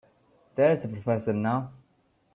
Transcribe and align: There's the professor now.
There's 0.55 0.81
the 0.81 0.87
professor 0.87 1.31
now. 1.31 1.73